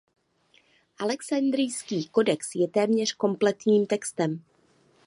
Alexandrijský 0.99 2.07
kodex 2.09 2.55
je 2.55 2.67
téměř 2.67 3.13
kompletním 3.13 3.85
textem. 3.85 4.43